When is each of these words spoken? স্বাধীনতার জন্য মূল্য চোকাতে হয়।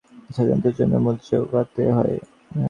স্বাধীনতার 0.29 0.73
জন্য 0.79 0.93
মূল্য 1.03 1.19
চোকাতে 1.27 1.83
হয়। 1.95 2.15